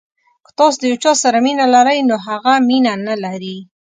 [0.45, 3.57] که تاسو د یو چا سره مینه لرئ خو هغه مینه نلري.